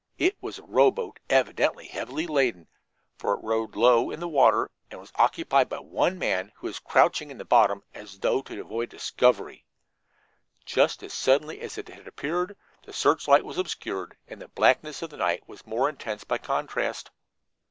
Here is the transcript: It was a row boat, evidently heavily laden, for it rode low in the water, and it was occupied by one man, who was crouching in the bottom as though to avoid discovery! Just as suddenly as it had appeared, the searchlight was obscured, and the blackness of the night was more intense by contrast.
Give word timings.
It 0.17 0.35
was 0.41 0.57
a 0.57 0.63
row 0.63 0.89
boat, 0.89 1.19
evidently 1.29 1.85
heavily 1.87 2.25
laden, 2.25 2.67
for 3.19 3.35
it 3.35 3.43
rode 3.43 3.75
low 3.75 4.09
in 4.09 4.19
the 4.19 4.27
water, 4.27 4.71
and 4.89 4.97
it 4.97 4.99
was 4.99 5.11
occupied 5.13 5.69
by 5.69 5.77
one 5.77 6.17
man, 6.17 6.51
who 6.55 6.65
was 6.65 6.79
crouching 6.79 7.29
in 7.29 7.37
the 7.37 7.45
bottom 7.45 7.83
as 7.93 8.17
though 8.17 8.41
to 8.41 8.59
avoid 8.59 8.89
discovery! 8.89 9.63
Just 10.65 11.03
as 11.03 11.13
suddenly 11.13 11.61
as 11.61 11.77
it 11.77 11.89
had 11.89 12.07
appeared, 12.07 12.57
the 12.83 12.93
searchlight 12.93 13.45
was 13.45 13.59
obscured, 13.59 14.17
and 14.27 14.41
the 14.41 14.47
blackness 14.47 15.03
of 15.03 15.11
the 15.11 15.17
night 15.17 15.47
was 15.47 15.67
more 15.67 15.87
intense 15.87 16.23
by 16.23 16.39
contrast. 16.39 17.11